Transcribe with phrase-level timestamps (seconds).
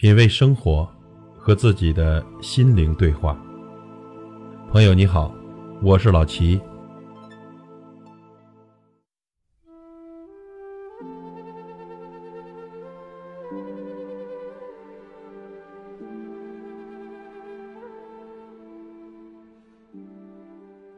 [0.00, 0.88] 品味生活，
[1.36, 3.38] 和自己的心灵对话。
[4.70, 5.30] 朋友你好，
[5.82, 6.58] 我是老齐。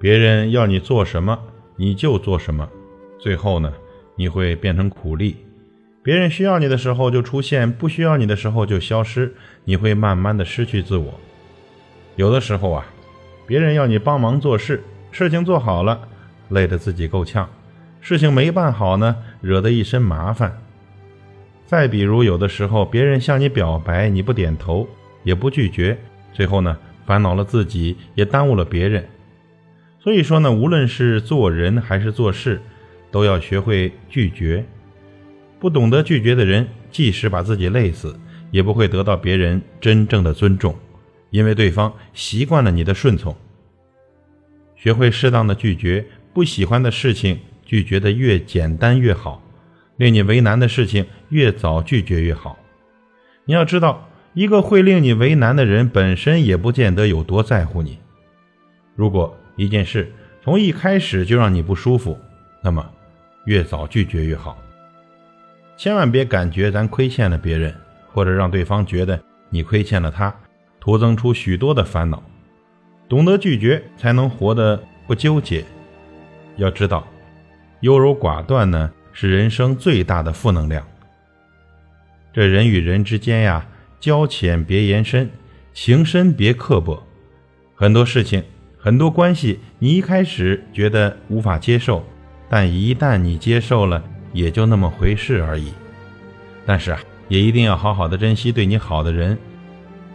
[0.00, 1.38] 别人要你做什么，
[1.76, 2.68] 你就做什么，
[3.16, 3.72] 最后呢，
[4.16, 5.36] 你会变成苦力。
[6.08, 9.30] 别人需要你的时候就出现，不需要你的时候就消失，
[9.64, 11.20] 你会慢慢的失去自我。
[12.16, 12.86] 有的时候啊，
[13.46, 16.00] 别人要你帮忙做事，事情做好了，
[16.48, 17.44] 累得自己够呛；
[18.00, 20.56] 事情没办好呢，惹得一身麻烦。
[21.66, 24.88] 再比如，有的时候别人向你表白，你不点头，
[25.24, 25.98] 也不拒绝，
[26.32, 29.06] 最后呢，烦恼了自己，也耽误了别人。
[30.00, 32.62] 所以说呢，无论是做人还是做事，
[33.10, 34.64] 都要学会拒绝。
[35.60, 38.18] 不懂得拒绝的人，即使把自己累死，
[38.50, 40.74] 也不会得到别人真正的尊重，
[41.30, 43.36] 因为对方习惯了你的顺从。
[44.76, 49.42] 学会适当的拒绝，不喜欢的事情拒绝的越简单越好，
[49.96, 52.56] 令你为难的事情越早拒绝越好。
[53.44, 57.98] 你要知道，一个会令你为难的人，本身也不见得有多在乎你。
[58.94, 62.16] 如果一件事从一开始就让你不舒服，
[62.62, 62.88] 那么
[63.46, 64.56] 越早拒绝越好。
[65.78, 67.72] 千万别感觉咱亏欠了别人，
[68.12, 70.34] 或者让对方觉得你亏欠了他，
[70.80, 72.20] 徒增出许多的烦恼。
[73.08, 75.64] 懂得拒绝，才能活得不纠结。
[76.56, 77.06] 要知道，
[77.82, 80.84] 优柔寡断呢，是人生最大的负能量。
[82.32, 83.64] 这人与人之间呀，
[84.00, 85.30] 交浅别言深，
[85.72, 87.06] 情深别刻薄。
[87.76, 88.42] 很多事情，
[88.76, 92.04] 很多关系，你一开始觉得无法接受，
[92.48, 94.02] 但一旦你接受了。
[94.38, 95.72] 也就那么回事而已，
[96.64, 99.36] 但是啊，也一定要好好的珍惜对你好的人，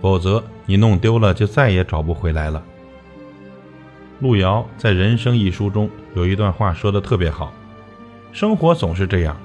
[0.01, 2.63] 否则你弄丢了就再也找不回来了。
[4.21, 7.51] 路遥在《人生》一书中有一段话说的特别好：
[8.31, 9.35] 生活总是这样，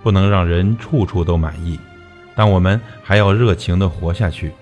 [0.00, 1.76] 不能让人处处都满意，
[2.36, 4.52] 但我们还要热情的活下去。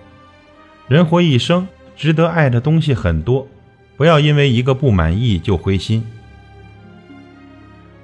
[0.86, 3.46] 人活一生，值得爱的东西很多，
[3.98, 6.02] 不要因为一个不满意就灰心。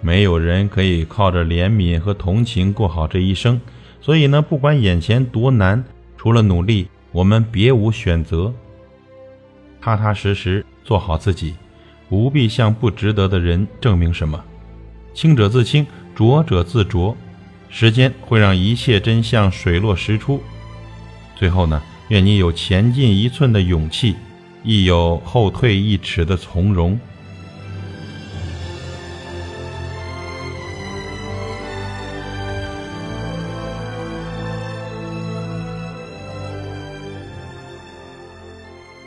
[0.05, 3.59] 没有人可以靠着怜悯和同情过好这一生，
[4.03, 5.83] 所以呢，不管眼前多难，
[6.19, 8.53] 除了努力，我们别无选择。
[9.81, 11.55] 踏踏实实做好自己，
[12.07, 14.45] 不必向不值得的人证明什么。
[15.15, 17.17] 清者自清，浊者自浊。
[17.71, 20.39] 时间会让一切真相水落石出。
[21.35, 24.17] 最后呢，愿你有前进一寸的勇气，
[24.63, 27.01] 亦有后退一尺的从容。